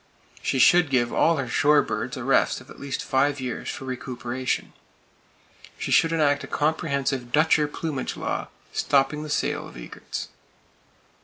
[0.41, 3.85] She should give all her shore birds a rest of at least five years, for
[3.85, 4.73] recuperation.
[5.77, 10.29] She should enact a comprehensive Dutcher plumage law, stopping the sale of aigrettes.